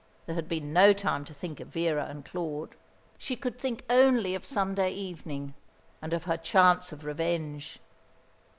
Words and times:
There 0.25 0.33
had 0.33 0.49
been 0.49 0.73
no 0.73 0.93
time 0.93 1.25
to 1.25 1.33
think 1.35 1.59
of 1.59 1.67
Vera 1.67 2.05
and 2.07 2.25
Claude. 2.25 2.73
She 3.19 3.35
could 3.35 3.59
think 3.59 3.83
only 3.87 4.33
of 4.33 4.47
Sunday 4.47 4.89
evening, 4.93 5.53
and 6.01 6.11
of 6.11 6.23
her 6.23 6.37
chance 6.37 6.91
of 6.91 7.05
revenge. 7.05 7.77